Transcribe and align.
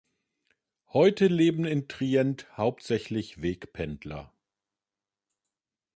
Heute 0.93 1.27
leben 1.27 1.63
in 1.63 1.87
Trient 1.87 2.47
hauptsächlich 2.57 3.43
Wegpendler. 3.43 4.33